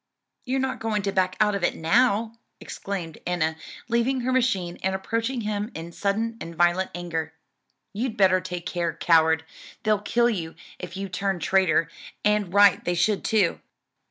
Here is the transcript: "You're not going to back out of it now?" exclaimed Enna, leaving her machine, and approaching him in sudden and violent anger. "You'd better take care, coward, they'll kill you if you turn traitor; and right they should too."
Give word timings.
"You're 0.45 0.59
not 0.59 0.79
going 0.79 1.03
to 1.03 1.11
back 1.11 1.35
out 1.39 1.53
of 1.53 1.63
it 1.63 1.75
now?" 1.75 2.33
exclaimed 2.59 3.19
Enna, 3.27 3.55
leaving 3.87 4.21
her 4.21 4.31
machine, 4.31 4.79
and 4.81 4.95
approaching 4.95 5.41
him 5.41 5.69
in 5.75 5.91
sudden 5.91 6.37
and 6.41 6.55
violent 6.55 6.89
anger. 6.95 7.33
"You'd 7.93 8.17
better 8.17 8.41
take 8.41 8.65
care, 8.65 8.95
coward, 8.95 9.45
they'll 9.83 10.01
kill 10.01 10.31
you 10.31 10.55
if 10.79 10.97
you 10.97 11.07
turn 11.07 11.37
traitor; 11.37 11.87
and 12.25 12.51
right 12.51 12.83
they 12.83 12.95
should 12.95 13.23
too." 13.23 13.59